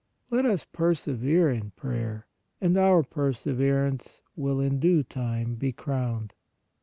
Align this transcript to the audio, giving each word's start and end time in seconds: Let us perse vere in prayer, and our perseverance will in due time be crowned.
Let 0.31 0.47
us 0.47 0.65
perse 0.65 1.05
vere 1.05 1.51
in 1.51 1.73
prayer, 1.75 2.25
and 2.59 2.75
our 2.75 3.03
perseverance 3.03 4.23
will 4.35 4.59
in 4.59 4.79
due 4.79 5.03
time 5.03 5.53
be 5.53 5.71
crowned. 5.71 6.33